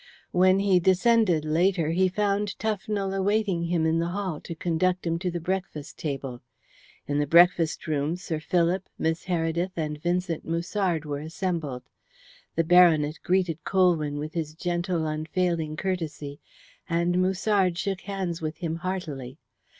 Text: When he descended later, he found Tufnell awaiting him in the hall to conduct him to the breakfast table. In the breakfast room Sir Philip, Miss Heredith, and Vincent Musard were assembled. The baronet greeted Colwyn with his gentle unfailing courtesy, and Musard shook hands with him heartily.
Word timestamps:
When 0.31 0.57
he 0.57 0.79
descended 0.79 1.45
later, 1.45 1.91
he 1.91 2.07
found 2.09 2.57
Tufnell 2.57 3.13
awaiting 3.13 3.65
him 3.65 3.85
in 3.85 3.99
the 3.99 4.07
hall 4.07 4.41
to 4.41 4.55
conduct 4.55 5.05
him 5.05 5.19
to 5.19 5.29
the 5.29 5.39
breakfast 5.39 5.99
table. 5.99 6.41
In 7.05 7.19
the 7.19 7.27
breakfast 7.27 7.85
room 7.85 8.15
Sir 8.15 8.39
Philip, 8.39 8.89
Miss 8.97 9.25
Heredith, 9.25 9.73
and 9.75 10.01
Vincent 10.01 10.43
Musard 10.43 11.05
were 11.05 11.19
assembled. 11.19 11.83
The 12.55 12.63
baronet 12.63 13.19
greeted 13.21 13.63
Colwyn 13.63 14.17
with 14.17 14.33
his 14.33 14.55
gentle 14.55 15.05
unfailing 15.05 15.75
courtesy, 15.77 16.39
and 16.89 17.21
Musard 17.21 17.77
shook 17.77 18.01
hands 18.01 18.41
with 18.41 18.57
him 18.57 18.77
heartily. 18.77 19.37